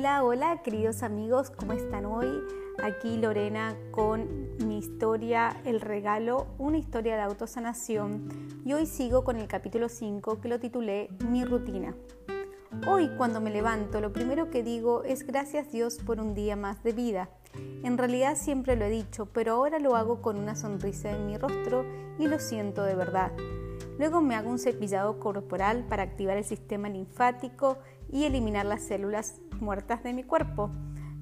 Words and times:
Hola, 0.00 0.24
hola 0.24 0.62
queridos 0.62 1.02
amigos, 1.02 1.50
¿cómo 1.50 1.74
están 1.74 2.06
hoy? 2.06 2.26
Aquí 2.82 3.18
Lorena 3.18 3.76
con 3.90 4.56
mi 4.66 4.78
historia 4.78 5.60
El 5.66 5.78
regalo, 5.82 6.46
una 6.56 6.78
historia 6.78 7.16
de 7.16 7.20
autosanación 7.20 8.26
y 8.64 8.72
hoy 8.72 8.86
sigo 8.86 9.24
con 9.24 9.36
el 9.36 9.46
capítulo 9.46 9.90
5 9.90 10.40
que 10.40 10.48
lo 10.48 10.58
titulé 10.58 11.10
Mi 11.28 11.44
rutina. 11.44 11.94
Hoy 12.88 13.10
cuando 13.18 13.42
me 13.42 13.50
levanto 13.50 14.00
lo 14.00 14.10
primero 14.10 14.48
que 14.48 14.62
digo 14.62 15.04
es 15.04 15.26
gracias 15.26 15.70
Dios 15.70 15.98
por 15.98 16.18
un 16.18 16.32
día 16.32 16.56
más 16.56 16.82
de 16.82 16.94
vida. 16.94 17.28
En 17.84 17.98
realidad 17.98 18.38
siempre 18.38 18.76
lo 18.76 18.86
he 18.86 18.90
dicho, 18.90 19.26
pero 19.26 19.52
ahora 19.52 19.78
lo 19.80 19.96
hago 19.96 20.22
con 20.22 20.38
una 20.38 20.56
sonrisa 20.56 21.10
en 21.10 21.26
mi 21.26 21.36
rostro 21.36 21.84
y 22.18 22.26
lo 22.26 22.38
siento 22.38 22.84
de 22.84 22.94
verdad. 22.94 23.32
Luego 24.00 24.22
me 24.22 24.34
hago 24.34 24.48
un 24.48 24.58
cepillado 24.58 25.20
corporal 25.20 25.84
para 25.86 26.04
activar 26.04 26.38
el 26.38 26.44
sistema 26.44 26.88
linfático 26.88 27.76
y 28.10 28.24
eliminar 28.24 28.64
las 28.64 28.80
células 28.80 29.42
muertas 29.60 30.02
de 30.02 30.14
mi 30.14 30.24
cuerpo. 30.24 30.70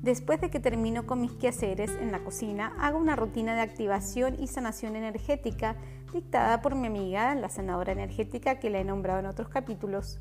Después 0.01 0.41
de 0.41 0.49
que 0.49 0.61
termino 0.61 1.05
con 1.05 1.21
mis 1.21 1.33
quehaceres 1.33 1.91
en 2.01 2.13
la 2.13 2.21
cocina, 2.21 2.77
hago 2.79 2.99
una 2.99 3.17
rutina 3.17 3.57
de 3.57 3.63
activación 3.63 4.37
y 4.41 4.47
sanación 4.47 4.95
energética 4.95 5.75
dictada 6.13 6.63
por 6.63 6.77
mi 6.77 6.87
amiga, 6.87 7.35
la 7.35 7.49
sanadora 7.49 7.91
energética 7.91 8.61
que 8.61 8.71
la 8.71 8.79
he 8.79 8.85
nombrado 8.85 9.19
en 9.19 9.27
otros 9.27 9.49
capítulos. 9.49 10.21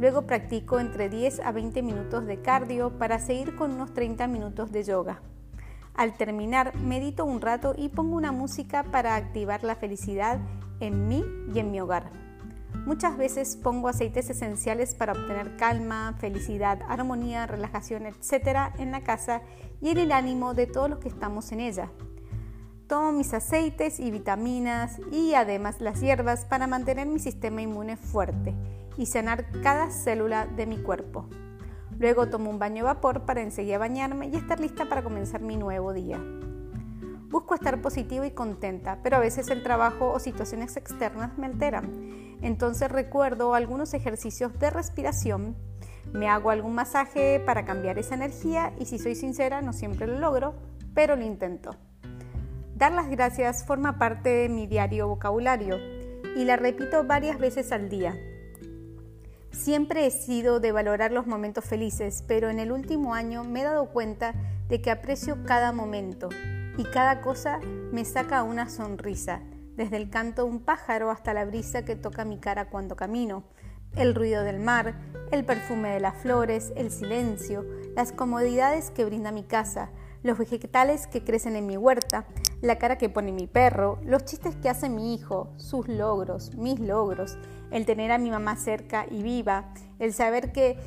Luego 0.00 0.26
practico 0.26 0.80
entre 0.80 1.08
10 1.08 1.38
a 1.38 1.52
20 1.52 1.82
minutos 1.84 2.26
de 2.26 2.42
cardio 2.42 2.98
para 2.98 3.20
seguir 3.20 3.54
con 3.54 3.70
unos 3.70 3.94
30 3.94 4.26
minutos 4.26 4.72
de 4.72 4.82
yoga. 4.82 5.22
Al 5.94 6.14
terminar, 6.14 6.74
medito 6.74 7.24
un 7.24 7.40
rato 7.40 7.74
y 7.78 7.90
pongo 7.90 8.16
una 8.16 8.32
música 8.32 8.82
para 8.82 9.14
activar 9.14 9.62
la 9.62 9.76
felicidad 9.76 10.40
en 10.82 11.08
mí 11.08 11.24
y 11.54 11.58
en 11.58 11.70
mi 11.70 11.80
hogar. 11.80 12.10
Muchas 12.84 13.16
veces 13.16 13.56
pongo 13.56 13.88
aceites 13.88 14.28
esenciales 14.28 14.94
para 14.94 15.12
obtener 15.12 15.56
calma, 15.56 16.14
felicidad, 16.18 16.80
armonía, 16.88 17.46
relajación, 17.46 18.06
etc. 18.06 18.72
en 18.78 18.90
la 18.90 19.02
casa 19.02 19.42
y 19.80 19.90
en 19.90 19.98
el 19.98 20.12
ánimo 20.12 20.54
de 20.54 20.66
todos 20.66 20.90
los 20.90 20.98
que 20.98 21.08
estamos 21.08 21.52
en 21.52 21.60
ella. 21.60 21.90
Tomo 22.88 23.12
mis 23.12 23.32
aceites 23.32 24.00
y 24.00 24.10
vitaminas 24.10 24.98
y 25.12 25.34
además 25.34 25.80
las 25.80 26.00
hierbas 26.00 26.44
para 26.44 26.66
mantener 26.66 27.06
mi 27.06 27.20
sistema 27.20 27.62
inmune 27.62 27.96
fuerte 27.96 28.54
y 28.96 29.06
sanar 29.06 29.46
cada 29.62 29.90
célula 29.90 30.46
de 30.46 30.66
mi 30.66 30.78
cuerpo. 30.78 31.28
Luego 31.98 32.28
tomo 32.28 32.50
un 32.50 32.58
baño 32.58 32.82
de 32.82 32.82
vapor 32.82 33.24
para 33.24 33.42
enseguida 33.42 33.78
bañarme 33.78 34.26
y 34.26 34.36
estar 34.36 34.58
lista 34.58 34.88
para 34.88 35.04
comenzar 35.04 35.40
mi 35.40 35.56
nuevo 35.56 35.92
día. 35.92 36.20
Busco 37.32 37.54
estar 37.54 37.80
positiva 37.80 38.26
y 38.26 38.32
contenta, 38.32 38.98
pero 39.02 39.16
a 39.16 39.20
veces 39.20 39.48
el 39.48 39.62
trabajo 39.62 40.12
o 40.12 40.18
situaciones 40.18 40.76
externas 40.76 41.38
me 41.38 41.46
alteran. 41.46 42.36
Entonces 42.42 42.90
recuerdo 42.90 43.54
algunos 43.54 43.94
ejercicios 43.94 44.58
de 44.58 44.68
respiración, 44.68 45.56
me 46.12 46.28
hago 46.28 46.50
algún 46.50 46.74
masaje 46.74 47.40
para 47.40 47.64
cambiar 47.64 47.98
esa 47.98 48.16
energía 48.16 48.74
y 48.78 48.84
si 48.84 48.98
soy 48.98 49.14
sincera 49.14 49.62
no 49.62 49.72
siempre 49.72 50.06
lo 50.06 50.18
logro, 50.18 50.54
pero 50.92 51.16
lo 51.16 51.24
intento. 51.24 51.74
Dar 52.76 52.92
las 52.92 53.08
gracias 53.08 53.64
forma 53.64 53.96
parte 53.96 54.28
de 54.28 54.48
mi 54.50 54.66
diario 54.66 55.08
vocabulario 55.08 55.78
y 56.36 56.44
la 56.44 56.56
repito 56.56 57.04
varias 57.04 57.38
veces 57.38 57.72
al 57.72 57.88
día. 57.88 58.14
Siempre 59.52 60.04
he 60.04 60.10
sido 60.10 60.60
de 60.60 60.70
valorar 60.70 61.12
los 61.12 61.26
momentos 61.26 61.64
felices, 61.64 62.24
pero 62.28 62.50
en 62.50 62.58
el 62.58 62.72
último 62.72 63.14
año 63.14 63.42
me 63.42 63.62
he 63.62 63.64
dado 63.64 63.86
cuenta 63.86 64.34
de 64.68 64.82
que 64.82 64.90
aprecio 64.90 65.38
cada 65.46 65.72
momento 65.72 66.28
y 66.76 66.84
cada 66.84 67.20
cosa 67.20 67.60
me 67.92 68.04
saca 68.04 68.42
una 68.42 68.68
sonrisa, 68.68 69.42
desde 69.76 69.96
el 69.96 70.10
canto 70.10 70.44
de 70.44 70.50
un 70.50 70.60
pájaro 70.60 71.10
hasta 71.10 71.34
la 71.34 71.44
brisa 71.44 71.84
que 71.84 71.96
toca 71.96 72.24
mi 72.24 72.38
cara 72.38 72.68
cuando 72.68 72.96
camino, 72.96 73.44
el 73.96 74.14
ruido 74.14 74.42
del 74.42 74.58
mar, 74.58 74.94
el 75.30 75.44
perfume 75.44 75.90
de 75.90 76.00
las 76.00 76.16
flores, 76.16 76.72
el 76.76 76.90
silencio, 76.90 77.64
las 77.94 78.12
comodidades 78.12 78.90
que 78.90 79.04
brinda 79.04 79.32
mi 79.32 79.44
casa, 79.44 79.90
los 80.22 80.38
vegetales 80.38 81.06
que 81.06 81.24
crecen 81.24 81.56
en 81.56 81.66
mi 81.66 81.76
huerta, 81.76 82.26
la 82.60 82.78
cara 82.78 82.96
que 82.96 83.08
pone 83.08 83.32
mi 83.32 83.46
perro, 83.46 83.98
los 84.04 84.24
chistes 84.24 84.56
que 84.56 84.68
hace 84.68 84.88
mi 84.88 85.14
hijo, 85.14 85.52
sus 85.56 85.88
logros, 85.88 86.54
mis 86.56 86.78
logros, 86.80 87.36
el 87.70 87.86
tener 87.86 88.12
a 88.12 88.18
mi 88.18 88.30
mamá 88.30 88.56
cerca 88.56 89.04
y 89.10 89.22
viva, 89.22 89.74
el 89.98 90.12
saber 90.12 90.52
que 90.52 90.78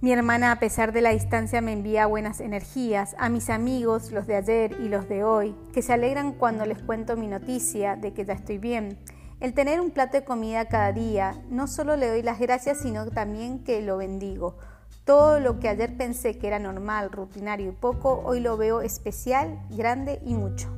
mi 0.00 0.12
hermana, 0.12 0.52
a 0.52 0.58
pesar 0.58 0.92
de 0.92 1.02
la 1.02 1.10
distancia, 1.10 1.60
me 1.60 1.74
envía 1.74 2.06
buenas 2.06 2.40
energías, 2.40 3.14
a 3.18 3.28
mis 3.28 3.50
amigos, 3.50 4.12
los 4.12 4.26
de 4.26 4.36
ayer 4.36 4.72
y 4.80 4.88
los 4.88 5.06
de 5.10 5.24
hoy, 5.24 5.54
que 5.74 5.82
se 5.82 5.92
alegran 5.92 6.32
cuando 6.32 6.64
les 6.64 6.78
cuento 6.78 7.18
mi 7.18 7.28
noticia 7.28 7.96
de 7.96 8.14
que 8.14 8.24
ya 8.24 8.32
estoy 8.32 8.56
bien. 8.56 8.98
El 9.40 9.52
tener 9.52 9.78
un 9.78 9.90
plato 9.90 10.16
de 10.16 10.24
comida 10.24 10.68
cada 10.68 10.92
día, 10.92 11.42
no 11.50 11.66
solo 11.66 11.96
le 11.96 12.08
doy 12.08 12.22
las 12.22 12.38
gracias, 12.38 12.78
sino 12.78 13.10
también 13.10 13.62
que 13.62 13.82
lo 13.82 13.98
bendigo. 13.98 14.56
Todo 15.04 15.38
lo 15.38 15.60
que 15.60 15.68
ayer 15.68 15.94
pensé 15.94 16.38
que 16.38 16.46
era 16.46 16.58
normal, 16.58 17.12
rutinario 17.12 17.68
y 17.68 17.74
poco, 17.74 18.22
hoy 18.24 18.40
lo 18.40 18.56
veo 18.56 18.80
especial, 18.80 19.60
grande 19.68 20.22
y 20.24 20.32
mucho. 20.32 20.68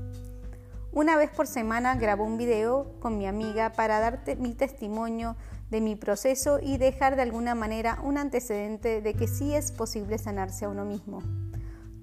Una 0.93 1.17
vez 1.17 1.31
por 1.31 1.47
semana 1.47 1.95
grabo 1.95 2.25
un 2.25 2.39
video 2.39 2.97
con 3.01 3.19
mi 3.19 3.27
amiga 3.27 3.73
para 3.73 4.01
darte 4.01 4.35
mi 4.35 4.53
testimonio 4.53 5.37
de 5.73 5.81
mi 5.81 5.97
proceso 5.97 6.59
y 6.63 6.77
dejar 6.77 7.17
de 7.17 7.23
alguna 7.23 7.55
manera 7.55 7.99
un 8.05 8.19
antecedente 8.19 9.01
de 9.01 9.15
que 9.15 9.27
sí 9.27 9.55
es 9.55 9.73
posible 9.73 10.19
sanarse 10.19 10.67
a 10.67 10.69
uno 10.69 10.85
mismo. 10.85 11.23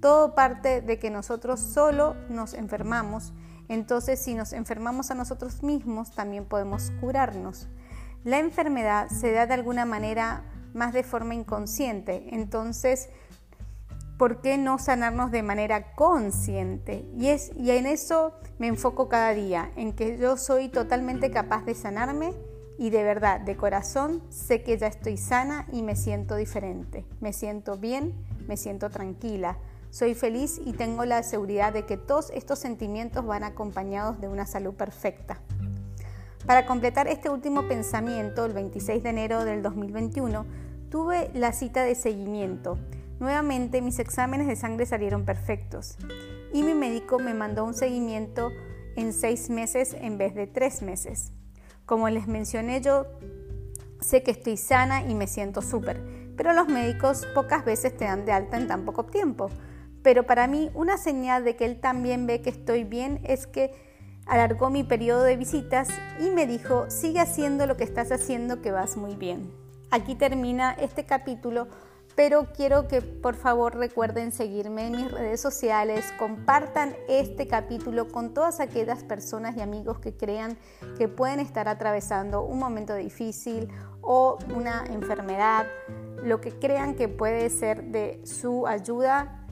Todo 0.00 0.34
parte 0.34 0.80
de 0.80 0.98
que 0.98 1.08
nosotros 1.08 1.60
solo 1.60 2.16
nos 2.28 2.52
enfermamos, 2.52 3.32
entonces 3.68 4.18
si 4.18 4.34
nos 4.34 4.52
enfermamos 4.52 5.12
a 5.12 5.14
nosotros 5.14 5.62
mismos 5.62 6.10
también 6.10 6.46
podemos 6.46 6.90
curarnos. 7.00 7.68
La 8.24 8.40
enfermedad 8.40 9.08
se 9.08 9.30
da 9.30 9.46
de 9.46 9.54
alguna 9.54 9.84
manera 9.84 10.42
más 10.74 10.92
de 10.92 11.04
forma 11.04 11.34
inconsciente, 11.34 12.26
entonces 12.32 13.08
¿por 14.18 14.40
qué 14.40 14.58
no 14.58 14.80
sanarnos 14.80 15.30
de 15.30 15.44
manera 15.44 15.94
consciente? 15.94 17.08
Y, 17.16 17.28
es, 17.28 17.52
y 17.56 17.70
en 17.70 17.86
eso 17.86 18.34
me 18.58 18.66
enfoco 18.66 19.08
cada 19.08 19.32
día, 19.32 19.70
en 19.76 19.92
que 19.92 20.18
yo 20.18 20.36
soy 20.36 20.68
totalmente 20.70 21.30
capaz 21.30 21.64
de 21.64 21.76
sanarme 21.76 22.34
y 22.80 22.88
de 22.88 23.04
verdad, 23.04 23.42
de 23.42 23.58
corazón, 23.58 24.22
sé 24.30 24.62
que 24.62 24.78
ya 24.78 24.86
estoy 24.86 25.18
sana 25.18 25.66
y 25.70 25.82
me 25.82 25.96
siento 25.96 26.34
diferente. 26.34 27.04
Me 27.20 27.34
siento 27.34 27.76
bien, 27.76 28.14
me 28.48 28.56
siento 28.56 28.88
tranquila. 28.88 29.58
Soy 29.90 30.14
feliz 30.14 30.58
y 30.64 30.72
tengo 30.72 31.04
la 31.04 31.22
seguridad 31.22 31.74
de 31.74 31.84
que 31.84 31.98
todos 31.98 32.30
estos 32.30 32.58
sentimientos 32.58 33.26
van 33.26 33.44
acompañados 33.44 34.18
de 34.22 34.28
una 34.28 34.46
salud 34.46 34.72
perfecta. 34.72 35.42
Para 36.46 36.64
completar 36.64 37.06
este 37.06 37.28
último 37.28 37.68
pensamiento, 37.68 38.46
el 38.46 38.54
26 38.54 39.02
de 39.02 39.10
enero 39.10 39.44
del 39.44 39.60
2021, 39.60 40.46
tuve 40.88 41.30
la 41.34 41.52
cita 41.52 41.82
de 41.82 41.94
seguimiento. 41.94 42.78
Nuevamente 43.18 43.82
mis 43.82 43.98
exámenes 43.98 44.46
de 44.46 44.56
sangre 44.56 44.86
salieron 44.86 45.26
perfectos 45.26 45.98
y 46.50 46.62
mi 46.62 46.72
médico 46.72 47.18
me 47.18 47.34
mandó 47.34 47.62
un 47.66 47.74
seguimiento 47.74 48.50
en 48.96 49.12
seis 49.12 49.50
meses 49.50 49.94
en 50.00 50.16
vez 50.16 50.34
de 50.34 50.46
tres 50.46 50.80
meses. 50.80 51.34
Como 51.90 52.08
les 52.08 52.28
mencioné, 52.28 52.80
yo 52.80 53.04
sé 54.00 54.22
que 54.22 54.30
estoy 54.30 54.56
sana 54.56 55.02
y 55.02 55.16
me 55.16 55.26
siento 55.26 55.60
súper, 55.60 56.00
pero 56.36 56.52
los 56.52 56.68
médicos 56.68 57.26
pocas 57.34 57.64
veces 57.64 57.96
te 57.96 58.04
dan 58.04 58.24
de 58.24 58.30
alta 58.30 58.58
en 58.58 58.68
tan 58.68 58.84
poco 58.84 59.06
tiempo. 59.06 59.50
Pero 60.04 60.24
para 60.24 60.46
mí 60.46 60.70
una 60.74 60.98
señal 60.98 61.42
de 61.42 61.56
que 61.56 61.64
él 61.64 61.80
también 61.80 62.28
ve 62.28 62.42
que 62.42 62.50
estoy 62.50 62.84
bien 62.84 63.20
es 63.24 63.48
que 63.48 63.72
alargó 64.24 64.70
mi 64.70 64.84
periodo 64.84 65.24
de 65.24 65.36
visitas 65.36 65.88
y 66.20 66.30
me 66.30 66.46
dijo, 66.46 66.88
sigue 66.88 67.18
haciendo 67.18 67.66
lo 67.66 67.76
que 67.76 67.82
estás 67.82 68.12
haciendo 68.12 68.62
que 68.62 68.70
vas 68.70 68.96
muy 68.96 69.16
bien. 69.16 69.50
Aquí 69.90 70.14
termina 70.14 70.70
este 70.70 71.04
capítulo 71.04 71.66
pero 72.14 72.52
quiero 72.52 72.88
que 72.88 73.02
por 73.02 73.34
favor 73.34 73.76
recuerden 73.76 74.32
seguirme 74.32 74.86
en 74.86 74.96
mis 74.96 75.10
redes 75.10 75.40
sociales, 75.40 76.04
compartan 76.18 76.94
este 77.08 77.46
capítulo 77.46 78.08
con 78.08 78.34
todas 78.34 78.60
aquellas 78.60 79.04
personas 79.04 79.56
y 79.56 79.60
amigos 79.60 80.00
que 80.00 80.16
crean 80.16 80.58
que 80.98 81.08
pueden 81.08 81.40
estar 81.40 81.68
atravesando 81.68 82.42
un 82.42 82.58
momento 82.58 82.94
difícil 82.94 83.68
o 84.00 84.38
una 84.54 84.84
enfermedad, 84.86 85.66
lo 86.22 86.40
que 86.40 86.58
crean 86.58 86.94
que 86.94 87.08
puede 87.08 87.48
ser 87.50 87.84
de 87.84 88.20
su 88.24 88.66
ayuda. 88.66 89.46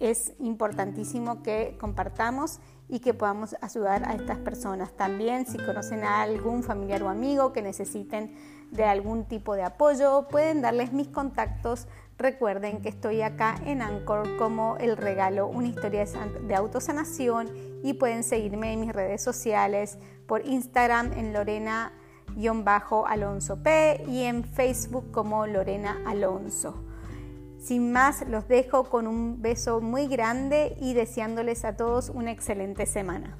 Es 0.00 0.32
importantísimo 0.38 1.42
que 1.42 1.76
compartamos 1.78 2.60
y 2.88 3.00
que 3.00 3.14
podamos 3.14 3.56
ayudar 3.60 4.08
a 4.08 4.14
estas 4.14 4.38
personas. 4.38 4.92
También 4.92 5.44
si 5.46 5.58
conocen 5.58 6.04
a 6.04 6.22
algún 6.22 6.62
familiar 6.62 7.02
o 7.02 7.08
amigo 7.08 7.52
que 7.52 7.62
necesiten 7.62 8.32
de 8.70 8.84
algún 8.84 9.24
tipo 9.24 9.54
de 9.54 9.64
apoyo, 9.64 10.28
pueden 10.28 10.62
darles 10.62 10.92
mis 10.92 11.08
contactos. 11.08 11.88
Recuerden 12.18 12.80
que 12.80 12.88
estoy 12.88 13.20
acá 13.22 13.56
en 13.64 13.82
Anchor 13.82 14.36
como 14.36 14.76
El 14.78 14.96
Regalo, 14.96 15.48
una 15.48 15.66
historia 15.68 16.04
de 16.04 16.54
autosanación 16.54 17.50
y 17.82 17.94
pueden 17.94 18.22
seguirme 18.24 18.72
en 18.72 18.80
mis 18.80 18.92
redes 18.92 19.22
sociales 19.22 19.98
por 20.26 20.46
Instagram 20.46 21.12
en 21.12 21.34
Lorena-Alonso 21.34 23.62
P 23.62 24.02
y 24.08 24.22
en 24.22 24.44
Facebook 24.44 25.10
como 25.10 25.46
Lorena 25.46 26.00
Alonso. 26.06 26.85
Sin 27.58 27.92
más, 27.92 28.26
los 28.28 28.48
dejo 28.48 28.84
con 28.84 29.06
un 29.06 29.42
beso 29.42 29.80
muy 29.80 30.06
grande 30.06 30.76
y 30.80 30.94
deseándoles 30.94 31.64
a 31.64 31.76
todos 31.76 32.10
una 32.10 32.30
excelente 32.30 32.86
semana. 32.86 33.38